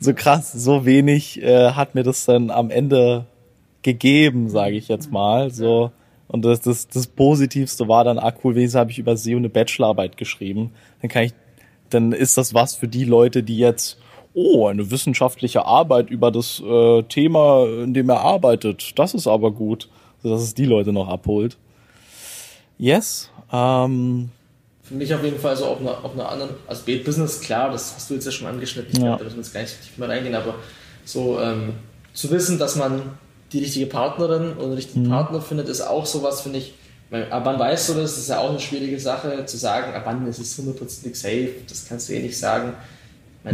[0.00, 3.26] so krass, so wenig äh, hat mir das dann am Ende
[3.82, 5.50] gegeben, sage ich jetzt mal.
[5.50, 5.90] So.
[6.28, 9.48] Und das, das, das Positivste war dann, ah cool, wenigstens habe ich über SEO eine
[9.48, 10.72] Bachelorarbeit geschrieben.
[11.02, 11.32] Dann kann ich,
[11.90, 13.98] dann ist das was für die Leute, die jetzt,
[14.34, 18.98] oh, eine wissenschaftliche Arbeit über das äh, Thema, in dem er arbeitet.
[18.98, 19.88] Das ist aber gut.
[20.22, 21.58] So dass es die Leute noch abholt.
[22.78, 23.30] Yes.
[23.52, 24.30] Ähm,
[24.82, 27.94] Für mich auf jeden Fall so auf einer, auf einer anderen, also Business, klar, das
[27.94, 29.16] hast du jetzt ja schon angeschnitten, ich ja.
[29.16, 30.54] da müssen wir jetzt gar nicht tief mehr reingehen, aber
[31.04, 31.74] so ähm,
[32.12, 33.02] zu wissen, dass man
[33.52, 35.10] die richtige Partnerin oder den richtigen mhm.
[35.10, 36.74] Partner findet, ist auch sowas, finde ich,
[37.30, 38.14] ab wann weißt du das?
[38.14, 41.50] Das ist ja auch eine schwierige Sache zu sagen, ab wann ist es hundertprozentig safe,
[41.68, 42.74] das kannst du eh nicht sagen.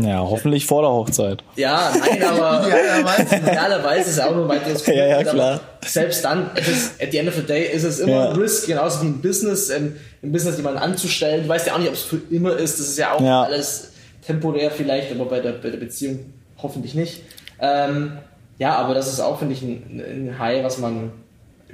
[0.03, 1.43] Ja, hoffentlich vor der Hochzeit.
[1.57, 5.61] Ja, nein, aber idealerweise, idealerweise ist es auch nur ein weiteres Ja, ja, klar.
[5.85, 8.31] Selbst dann, ist, at the end of the day, ist es immer ja.
[8.31, 11.45] ein Risk, genauso wie im Business, im, im Business jemanden anzustellen.
[11.45, 12.81] Du weißt ja auch nicht, ob es für immer ist.
[12.81, 13.43] Das ist ja auch ja.
[13.43, 13.93] alles
[14.27, 16.21] temporär vielleicht, aber bei der, bei der Beziehung
[16.63, 17.23] hoffentlich nicht.
[17.61, 18.19] Ähm,
[18.59, 21.13] ja, aber das ist auch, finde ich, ein, ein High, was man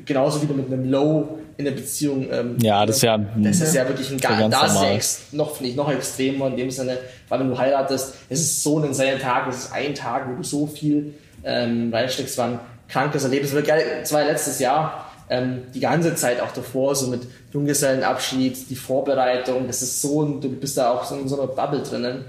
[0.05, 2.27] genauso wie mit einem Low in der Beziehung.
[2.31, 5.21] Ähm, ja, das ist ja, das ist ja wirklich ein gar, da ist ja ex,
[5.33, 8.79] noch, finde ich, noch extremer in dem Sinne, weil wenn du heiratest, es ist so
[8.79, 12.61] ein seinen Tag, es ist ein Tag, wo du so viel ähm, reinsteckst, war ein
[12.89, 13.53] krankes Erlebnis.
[13.53, 19.67] Das war letztes Jahr, ähm, die ganze Zeit auch davor, so mit Junggesellenabschied, die Vorbereitung,
[19.67, 22.25] das ist so, ein, du bist da auch so in so einer Bubble drinnen.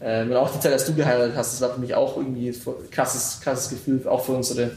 [0.00, 2.50] Ähm, und auch die Zeit, als du geheiratet hast, das war für mich auch irgendwie
[2.50, 4.70] ein krasses, krasses Gefühl, auch für unsere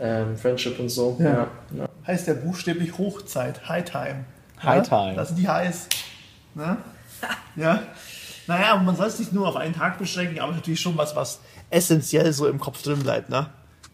[0.00, 1.16] ähm, Friendship und so.
[1.18, 1.24] Ja.
[1.24, 1.48] Ja,
[2.06, 4.24] Heißt ja buchstäblich Hochzeit, High Time.
[4.62, 5.14] High Time.
[5.14, 5.88] Das sind die Highs.
[6.54, 6.76] Ne?
[7.56, 7.82] ja.
[8.46, 11.40] Naja, man soll es nicht nur auf einen Tag beschränken, aber natürlich schon was, was
[11.70, 13.46] essentiell so im Kopf drin bleibt, ne?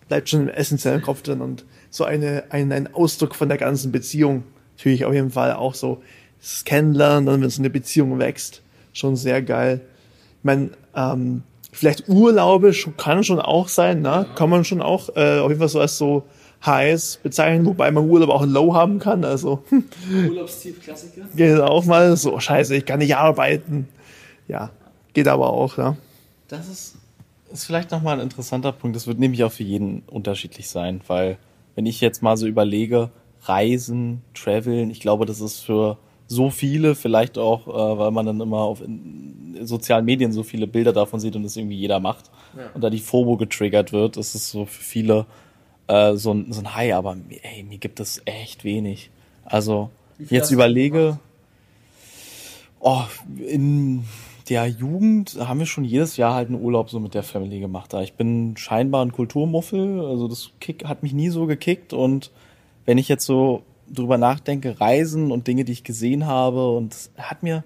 [0.08, 3.92] Bleibt schon essentiell im Kopf drin und so eine, ein, ein Ausdruck von der ganzen
[3.92, 4.44] Beziehung.
[4.76, 6.02] Natürlich auf jeden Fall auch so
[6.40, 8.62] das Kennenlernen, dann wenn so eine Beziehung wächst.
[8.92, 9.82] Schon sehr geil.
[10.38, 14.26] Ich meine, ähm, vielleicht Urlaube schon, kann schon auch sein, ne?
[14.36, 16.24] Kann man schon auch äh, auf jeden Fall so als so
[16.64, 19.24] heiß bezeichnen, wobei man Urlaub auch ein Low haben kann.
[19.24, 19.62] Also
[20.28, 21.22] Urlaubstief-Klassiker.
[21.36, 23.88] geht auch mal so, scheiße, ich kann nicht arbeiten.
[24.48, 24.70] Ja,
[25.12, 25.96] geht aber auch, ja.
[26.48, 26.96] Das ist,
[27.52, 28.96] ist vielleicht nochmal ein interessanter Punkt.
[28.96, 31.38] Das wird nämlich auch für jeden unterschiedlich sein, weil
[31.74, 33.10] wenn ich jetzt mal so überlege,
[33.42, 38.40] Reisen, Traveln, ich glaube, das ist für so viele, vielleicht auch, äh, weil man dann
[38.40, 42.30] immer auf in, sozialen Medien so viele Bilder davon sieht und das irgendwie jeder macht
[42.56, 42.70] Ja.
[42.74, 45.26] und da die FOMO getriggert wird, ist es so für viele
[45.88, 49.10] äh, so, ein, so ein High, aber ey, mir gibt es echt wenig.
[49.44, 51.18] Also, jetzt überlege,
[52.80, 53.04] oh,
[53.46, 54.04] in
[54.48, 57.92] der Jugend haben wir schon jedes Jahr halt einen Urlaub so mit der Family gemacht.
[57.92, 62.30] Da ich bin scheinbar ein Kulturmuffel, also das Kick hat mich nie so gekickt und
[62.84, 67.10] wenn ich jetzt so drüber nachdenke, Reisen und Dinge, die ich gesehen habe und es
[67.16, 67.64] hat mir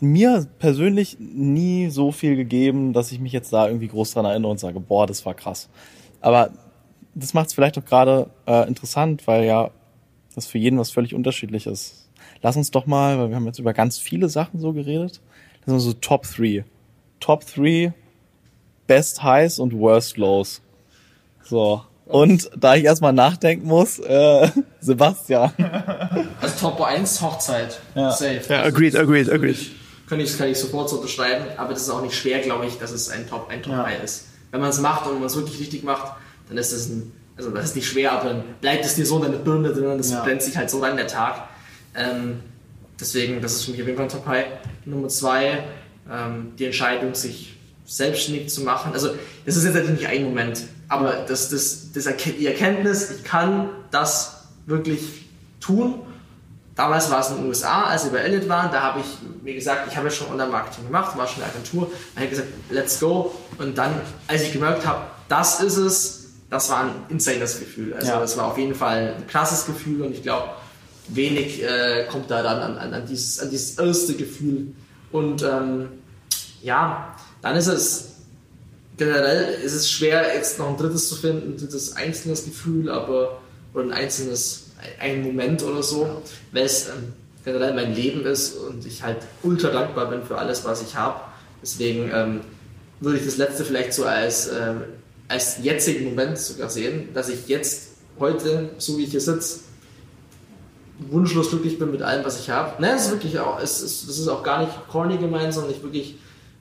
[0.00, 4.50] mir persönlich nie so viel gegeben, dass ich mich jetzt da irgendwie groß dran erinnere
[4.50, 5.70] und sage, boah, das war krass.
[6.20, 6.50] Aber
[7.14, 9.70] das macht es vielleicht auch gerade äh, interessant, weil ja
[10.34, 12.08] das für jeden was völlig unterschiedlich ist.
[12.42, 15.20] Lass uns doch mal, weil wir haben jetzt über ganz viele Sachen so geredet,
[15.64, 16.64] lass uns so Top 3.
[17.20, 17.92] Top 3
[18.86, 20.60] Best Highs und Worst Lows.
[21.42, 21.82] So.
[22.06, 24.50] Und da ich erstmal nachdenken muss, äh,
[24.80, 25.52] Sebastian.
[26.40, 27.80] Also Top 1 Hochzeit.
[27.94, 28.10] Ja.
[28.10, 28.42] Safe.
[28.48, 29.70] Ja, agreed, agreed, agreed.
[30.06, 32.78] Kann ich, kann ich sofort so unterschreiben, aber das ist auch nicht schwer, glaube ich,
[32.78, 33.84] dass es ein Top, ein Top Ja.
[33.84, 34.26] 3 ist.
[34.50, 36.14] Wenn man es macht und man es wirklich richtig macht,
[36.48, 39.16] dann ist das ein, also das ist nicht schwer, aber dann bleibt es dir so
[39.16, 40.22] in deiner Birne drin und das Ja.
[40.22, 41.48] brennt sich halt so rein der Tag.
[41.94, 42.40] Ähm,
[42.98, 44.46] deswegen, das ist für mich auf jeden Fall ein Top 3.
[44.84, 45.64] Nummer 2,
[46.10, 48.92] ähm, die Entscheidung, sich selbstständig zu machen.
[48.92, 49.10] Also,
[49.44, 53.68] das ist jetzt natürlich nicht ein Moment, aber das, das, das die Erkenntnis, ich kann
[53.90, 55.26] das wirklich
[55.60, 56.02] tun
[56.74, 59.06] Damals war es in den USA, als wir bei Elliot waren, da habe ich
[59.42, 62.24] mir gesagt, ich habe ja schon Online-Marketing gemacht, war schon in der Agentur, dann habe
[62.24, 63.32] ich gesagt, let's go.
[63.58, 63.92] Und dann,
[64.26, 66.23] als ich gemerkt habe, das ist es,
[66.54, 67.92] das war ein insanes Gefühl.
[67.94, 68.20] Also Ja.
[68.20, 70.50] das war auf jeden Fall ein krasses Gefühl und ich glaube,
[71.08, 74.68] wenig äh, kommt da dann an, an, an, dieses, an dieses erste Gefühl.
[75.12, 75.88] Und ähm,
[76.62, 78.12] ja, dann ist es
[78.96, 83.40] generell ist es schwer, jetzt noch ein drittes zu finden, ein drittes einzelnes Gefühl, aber
[83.72, 84.66] oder ein einzelnes,
[85.00, 87.12] ein Moment oder so, weil es ähm,
[87.44, 91.20] generell mein Leben ist und ich halt ultra dankbar bin für alles, was ich habe.
[91.60, 92.40] Deswegen ähm,
[93.00, 94.82] würde ich das letzte vielleicht so als, ähm,
[95.28, 99.60] als jetzigen Moment sogar sehen, dass ich jetzt heute, so wie ich hier sitze,
[100.98, 102.80] wunschlos glücklich bin mit allem, was ich habe.
[102.80, 105.72] Ne, es ist wirklich auch, es ist, das ist auch gar nicht corny gemeint, sondern
[105.72, 106.16] ich wirklich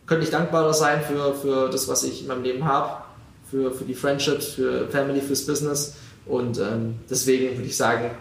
[0.06, 3.04] könnte ich dankbarer sein für, für das, was ich in meinem Leben habe,
[3.49, 5.95] für, für die Friendships, für Family, fürs Business.
[6.26, 8.12] Und ähm, deswegen würde ich sagen,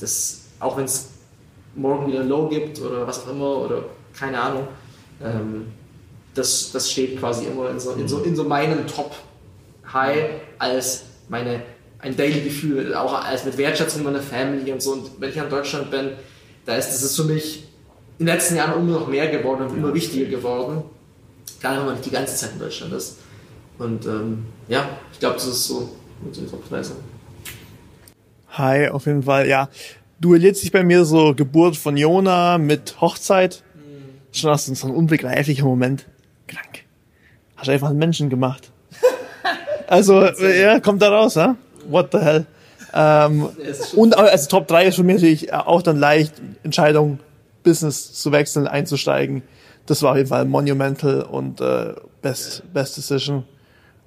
[0.00, 1.08] dass auch wenn es
[1.74, 3.84] morgen wieder ein Low gibt oder was auch immer oder
[4.18, 4.68] keine Ahnung,
[5.22, 5.66] ähm,
[6.34, 9.14] das, das steht quasi immer in so, in so, in so meinem Top
[9.92, 11.62] High als meine
[11.98, 14.92] ein Daily Gefühl, auch als mit Wertschätzung meiner Family und so.
[14.92, 16.10] Und wenn ich in Deutschland bin,
[16.66, 17.68] da ist das ist für mich
[18.18, 20.82] in den letzten Jahren immer noch mehr geworden und immer wichtiger geworden.
[21.60, 23.18] Gerade wenn man nicht die ganze Zeit in Deutschland ist.
[23.78, 25.90] Und ähm, ja, ich glaube, das ist so
[26.24, 26.94] mit den Top 3 so.
[28.50, 29.68] Hi, auf jeden Fall, ja.
[30.20, 33.62] Duelliert sich bei mir so Geburt von Jona mit Hochzeit.
[34.32, 36.06] Schon aus so ein unbegreiflicher Moment.
[36.48, 36.84] Krank.
[37.56, 38.71] Hast einfach einen Menschen gemacht.
[39.92, 41.54] Also, ja, kommt da raus, ja?
[41.86, 42.46] What the hell?
[42.94, 43.46] Ähm,
[43.94, 47.18] und also Top 3 ist für mich natürlich auch dann leicht, Entscheidung,
[47.62, 49.42] Business zu wechseln, einzusteigen.
[49.84, 53.44] Das war auf jeden Fall monumental und äh, best, best decision.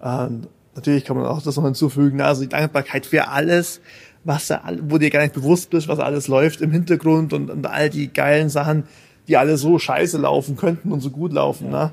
[0.03, 3.79] Ähm, natürlich kann man auch das noch hinzufügen, also die Dankbarkeit für alles,
[4.23, 7.67] was da, wo dir gar nicht bewusst bist, was alles läuft im Hintergrund und, und
[7.67, 8.85] all die geilen Sachen,
[9.27, 11.69] die alle so scheiße laufen könnten und so gut laufen.
[11.69, 11.91] Ne?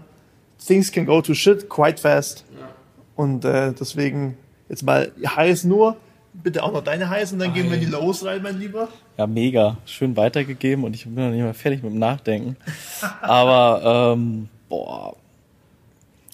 [0.66, 2.44] Things can go to shit quite fast.
[3.14, 4.36] Und äh, deswegen
[4.68, 5.96] jetzt mal heiß nur,
[6.32, 8.88] bitte auch noch deine heiß und dann gehen wir in die Lows rein, mein Lieber.
[9.18, 9.76] Ja, mega.
[9.84, 12.56] Schön weitergegeben und ich bin noch nicht mal fertig mit dem Nachdenken.
[13.20, 15.16] Aber, ähm, boah.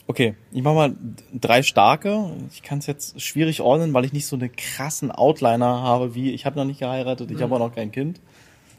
[0.07, 0.95] Okay, ich mach mal
[1.35, 2.31] drei starke.
[2.51, 6.33] Ich kann es jetzt schwierig ordnen, weil ich nicht so eine krassen Outliner habe wie
[6.33, 8.19] ich habe noch nicht geheiratet, ich habe auch noch kein Kind.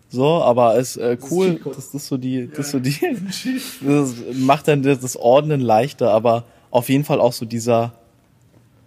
[0.10, 1.52] So, aber ist äh, cool.
[1.52, 1.78] Cheatcode.
[1.78, 2.98] Das ist so die, das ist so die,
[3.82, 7.94] das macht dann das, das Ordnen leichter, aber auf jeden Fall auch so dieser,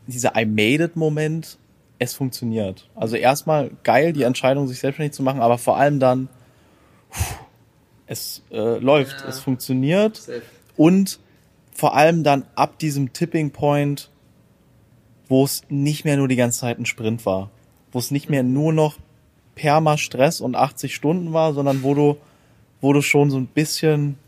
[0.06, 1.58] dieser I made it Moment.
[1.98, 2.88] Es funktioniert.
[2.96, 6.28] Also erstmal geil, die Entscheidung, sich selbstständig zu machen, aber vor allem dann,
[7.10, 7.34] puh,
[8.06, 9.28] es äh, läuft, Ja.
[9.28, 10.42] es funktioniert Safe.
[10.76, 11.20] und
[11.74, 14.10] vor allem dann ab diesem Tipping Point,
[15.28, 17.50] wo es nicht mehr nur die ganze Zeit ein Sprint war,
[17.92, 18.96] wo es nicht mehr nur noch
[19.54, 22.16] perma Stress und 80 Stunden war, sondern wo du,
[22.80, 24.18] wo du schon so ein bisschen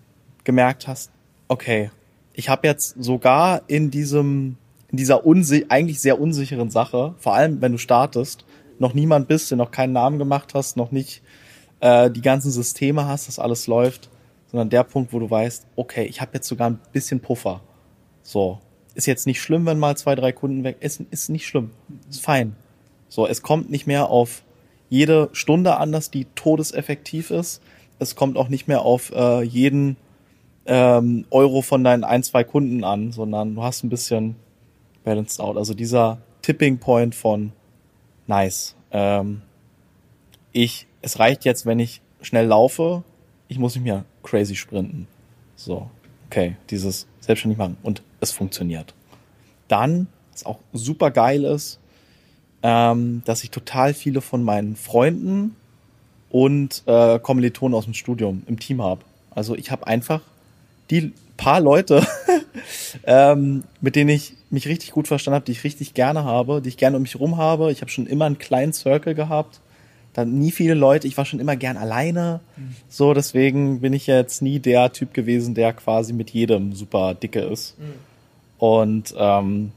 [0.45, 1.11] gemerkt hast,
[1.49, 1.90] okay,
[2.35, 4.57] ich habe jetzt sogar in diesem,
[4.90, 8.44] in dieser unsi eigentlich sehr unsicheren Sache, vor allem wenn du startest,
[8.79, 11.23] noch niemand bist, der noch keinen Namen gemacht hast, noch nicht
[11.81, 14.11] äh, die ganzen Systeme hast, dass alles läuft,
[14.51, 17.61] sondern der Punkt, wo du weißt, okay, ich habe jetzt sogar ein bisschen Puffer.
[18.23, 18.59] So.
[18.94, 21.70] Ist jetzt nicht schlimm, wenn mal zwei, drei Kunden weg ist, ist nicht schlimm.
[22.09, 22.55] Ist fein.
[23.09, 24.44] So, es kommt nicht mehr auf
[24.88, 27.61] jede Stunde an, dass die todeseffektiv ist.
[27.99, 29.97] Es kommt auch nicht mehr auf äh, jeden
[30.66, 34.37] ähm, Euro von deinen ein, zwei Kunden an, sondern du hast ein bisschen
[35.05, 35.57] balanced out.
[35.57, 37.53] Also dieser Tipping Point von
[38.27, 38.74] nice.
[38.90, 39.42] Ähm,
[40.53, 43.03] ich, es reicht jetzt, wenn ich schnell laufe,
[43.48, 45.07] ich muss nicht mehr crazy sprinten.
[45.57, 45.90] So,
[46.27, 48.94] okay, dieses selbstständig machen und es funktioniert.
[49.68, 51.79] Dann, was auch super geil ist,
[52.62, 55.57] ähm, dass ich total viele von meinen Freunden
[56.31, 59.03] und äh, Kommilitonen aus dem Studium im Team habe.
[59.31, 60.22] Also ich habe einfach
[60.90, 62.07] die paar Leute,
[63.05, 66.68] ähm, mit denen ich mich richtig gut verstanden habe, die ich richtig gerne habe, die
[66.68, 67.73] ich gerne um mich rum habe.
[67.73, 69.61] Ich habe schon immer einen kleinen Circle gehabt.
[70.12, 71.09] Dann nie viele Leute.
[71.09, 72.40] Ich war schon immer gern alleine.
[72.88, 77.40] So, deswegen bin ich jetzt nie der Typ gewesen, der quasi mit jedem super dicke
[77.40, 77.77] ist.
[78.59, 79.73] Und ähm,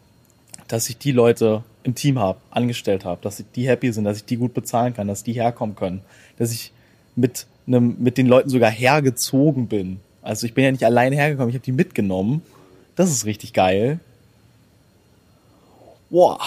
[0.68, 4.26] dass ich die Leute im Team habe, angestellt habe, dass die happy sind, dass ich
[4.26, 6.02] die gut bezahlen kann, dass die herkommen können,
[6.38, 6.72] dass ich
[7.16, 10.00] mit einem mit den Leuten sogar hergezogen bin.
[10.28, 12.42] Also ich bin ja nicht alleine hergekommen, ich habe die mitgenommen.
[12.96, 14.02] Das ist richtig geil.
[16.10, 16.38] Boah.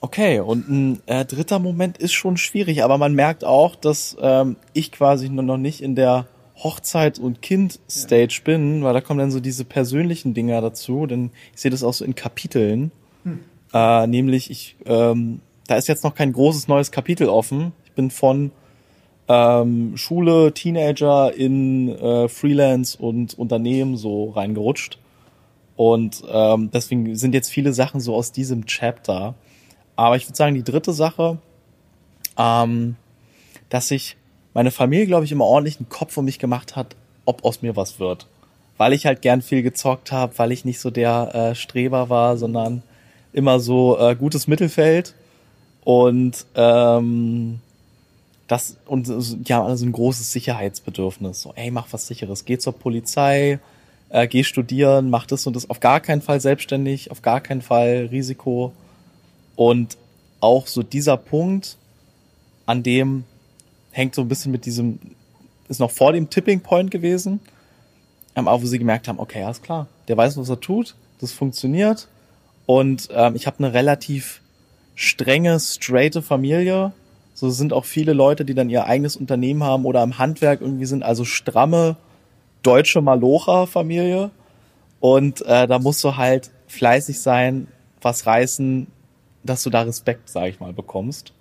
[0.00, 4.56] Okay, und ein äh, dritter Moment ist schon schwierig, aber man merkt auch, dass ähm,
[4.72, 9.30] ich quasi nur noch nicht in der Hochzeit- und Kind-Stage bin, weil da kommen dann
[9.30, 12.90] so diese persönlichen Dinger dazu, denn ich sehe das auch so in Kapiteln.
[13.72, 17.72] Äh, nämlich, ich, ähm, da ist jetzt noch kein großes neues Kapitel offen.
[17.84, 18.50] Ich bin von
[19.28, 24.98] ähm, Schule, Teenager in äh, Freelance und Unternehmen so reingerutscht.
[25.76, 29.34] Und ähm, deswegen sind jetzt viele Sachen so aus diesem Chapter.
[29.96, 31.38] Aber ich würde sagen, die dritte Sache,
[32.38, 32.96] ähm,
[33.68, 34.16] dass sich
[34.54, 37.74] meine Familie, glaube ich, immer ordentlich einen Kopf um mich gemacht hat, ob aus mir
[37.74, 38.26] was wird.
[38.76, 42.36] Weil ich halt gern viel gezockt habe, weil ich nicht so der äh, Streber war,
[42.36, 42.82] sondern
[43.32, 45.14] immer so äh, gutes Mittelfeld.
[45.84, 47.60] Und ähm,
[48.52, 51.40] das und so- ja, also ein großes Sicherheitsbedürfnis.
[51.42, 53.58] So, ey, mach was sicheres, geh zur Polizei,
[54.10, 57.62] äh, geh studieren, mach das und das auf gar keinen Fall selbstständig, auf gar keinen
[57.62, 58.72] Fall Risiko.
[59.56, 59.96] Und
[60.40, 61.78] auch so dieser Punkt,
[62.66, 63.24] an dem
[63.90, 64.98] hängt so ein bisschen mit diesem,
[65.68, 67.40] ist noch vor dem Tipping Point gewesen,
[68.36, 71.32] ähm, auch wo sie gemerkt haben, okay, alles klar, der weiß, was er tut, das
[71.32, 72.06] funktioniert.
[72.66, 74.42] Und ähm, ich habe eine relativ
[74.94, 76.92] strenge, straighte Familie.
[77.34, 80.86] So sind auch viele Leute, die dann ihr eigenes Unternehmen haben oder im Handwerk irgendwie
[80.86, 81.96] sind, also stramme
[82.62, 84.30] deutsche Malocha-Familie.
[85.00, 87.68] Und äh, da musst du halt fleißig sein,
[88.00, 88.86] was reißen,
[89.42, 91.32] dass du da Respekt, sag ich mal, bekommst.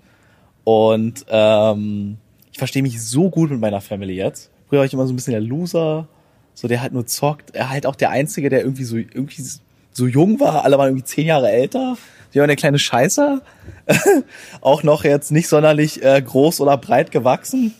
[0.63, 2.17] Und ähm,
[2.51, 4.49] ich verstehe mich so gut mit meiner Family jetzt.
[4.67, 6.07] Früher war ich immer so ein bisschen der Loser,
[6.53, 7.55] so der halt nur zockt.
[7.55, 9.43] Er halt auch der Einzige, der irgendwie so irgendwie
[9.91, 10.65] so jung war.
[10.65, 11.97] Alle waren irgendwie zehn Jahre älter.
[12.31, 13.41] Ich war der kleine Scheißer.
[14.61, 17.73] auch noch jetzt nicht sonderlich äh, groß oder breit gewachsen.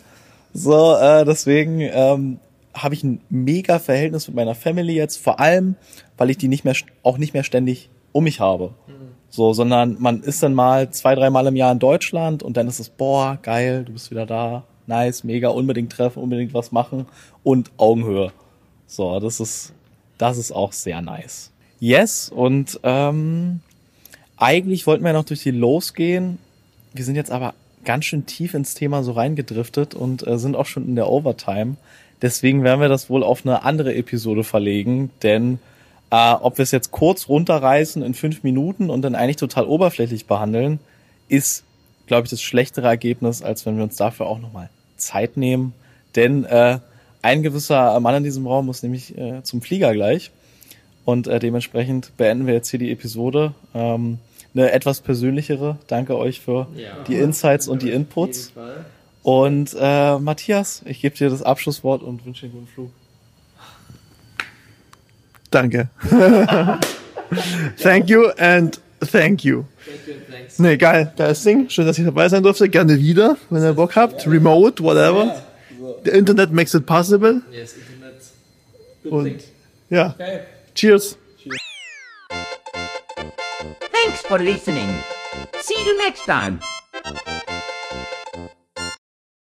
[0.54, 2.40] So, äh, deswegen ähm,
[2.74, 5.76] habe ich ein mega Verhältnis mit meiner Family jetzt, vor allem,
[6.18, 8.74] weil ich die nicht mehr auch nicht mehr ständig um mich habe.
[9.30, 12.80] So, sondern man ist dann mal zwei, dreimal im Jahr in Deutschland und dann ist
[12.80, 17.06] es, boah, geil, du bist wieder da, nice, mega, unbedingt treffen, unbedingt was machen
[17.42, 18.34] und Augenhöhe.
[18.88, 19.74] So, das ist,
[20.18, 21.54] das ist auch sehr nice.
[21.82, 23.60] Yes, und ähm,
[24.38, 26.38] eigentlich wollten wir noch durch die Lows gehen.
[26.94, 30.68] Wir sind jetzt aber ganz schön tief ins Thema so reingedriftet und äh, sind auch
[30.68, 31.78] schon in der Overtime.
[32.22, 35.58] Deswegen werden wir das wohl auf eine andere Episode verlegen, denn
[36.12, 40.28] äh, ob wir es jetzt kurz runterreißen in fünf Minuten und dann eigentlich total oberflächlich
[40.28, 40.80] behandeln,
[41.30, 41.64] ist,
[42.06, 45.74] glaube ich, das schlechtere Ergebnis, als wenn wir uns dafür auch nochmal Zeit nehmen.
[46.16, 46.78] Denn äh,
[47.24, 50.30] ein gewisser Mann in diesem Raum muss nämlich äh, zum Flieger gleich.
[51.06, 53.54] Und äh, dementsprechend beenden wir jetzt hier die Episode.
[53.74, 54.20] Ähm,
[54.54, 55.78] eine etwas persönlichere.
[55.88, 56.90] Danke euch für Ja.
[57.08, 58.52] die Insights und die Inputs.
[59.24, 62.92] Und äh, Matthias, ich gebe dir das Abschlusswort und wünsche dir einen guten Flug.
[65.52, 65.90] Danke.
[67.82, 68.80] thank you and
[69.12, 69.64] thank you.
[69.86, 70.64] Thank you.
[70.64, 71.70] Nee, geil, geiles Ding.
[71.70, 72.70] Schön, dass ich dabei sein durfte.
[72.70, 74.26] Gerne wieder, wenn ihr Bock habt.
[74.28, 75.42] Remote, whatever.
[76.06, 77.42] The Internet makes it possible.
[77.52, 78.16] Yes, Internet.
[79.04, 79.40] Good Und thing.
[79.90, 80.40] ja, Okay.
[80.82, 81.16] Cheers.
[83.94, 84.90] Thanks for listening.
[85.60, 86.60] See you next time.